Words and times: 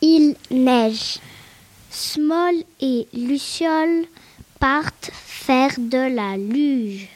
Il 0.00 0.36
neige. 0.50 1.18
Small 1.90 2.54
et 2.80 3.06
Luciole 3.14 4.06
partent 4.60 5.10
faire 5.12 5.74
de 5.78 6.14
la 6.14 6.36
luge. 6.36 7.08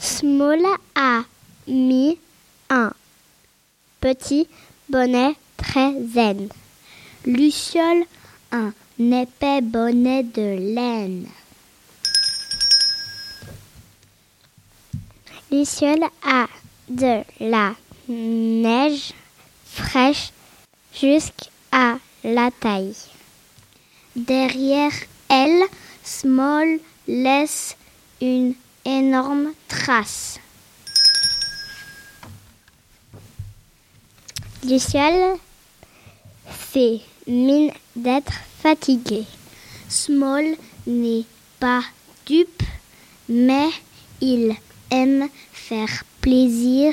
Small 0.00 0.60
a 0.94 1.22
mis 1.68 2.18
un 2.68 2.92
petit 4.00 4.48
bonnet 4.88 5.34
très 5.56 5.94
zen. 6.12 6.48
Luciole 7.26 8.04
un 8.50 8.72
épais 8.98 9.60
bonnet 9.60 10.24
de 10.24 10.74
laine. 10.74 11.26
Luciole 15.52 16.04
a 16.22 16.46
de 16.88 17.24
la 17.40 17.74
neige 18.08 19.12
fraîche 19.64 20.30
jusqu'à 20.94 21.98
la 22.22 22.50
taille. 22.52 22.94
Derrière 24.14 24.92
elle, 25.28 25.64
Small 26.04 26.78
laisse 27.08 27.76
une 28.20 28.54
énorme 28.84 29.52
trace. 29.66 30.38
Luciole 34.64 35.36
fait 36.46 37.00
mine 37.26 37.72
d'être 37.96 38.34
fatigué. 38.62 39.24
Small 39.88 40.44
n'est 40.86 41.24
pas 41.58 41.82
dupe, 42.24 42.62
mais 43.28 43.68
il 44.20 44.54
aime 44.90 45.28
faire 45.52 46.04
plaisir 46.20 46.92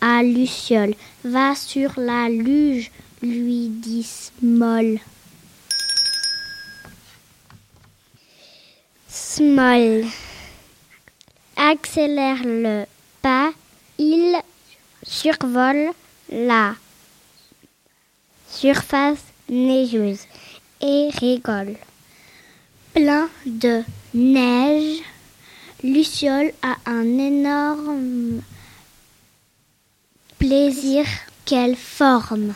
à 0.00 0.22
Luciole. 0.22 0.94
Va 1.24 1.54
sur 1.54 1.92
la 1.98 2.28
luge, 2.28 2.90
lui 3.22 3.68
dit 3.68 4.02
Small. 4.04 4.98
Small 9.08 10.04
accélère 11.56 12.42
le 12.44 12.84
pas. 13.22 13.50
Il 13.98 14.36
survole 15.02 15.90
la 16.30 16.74
surface 18.48 19.22
neigeuse 19.48 20.20
et 20.80 21.10
rigole. 21.20 21.76
Plein 22.92 23.28
de 23.46 23.82
neige, 24.14 24.98
Luciole 25.84 26.54
a 26.62 26.78
un 26.86 27.18
énorme 27.18 28.40
plaisir 30.38 31.04
qu'elle 31.44 31.76
forme. 31.76 32.54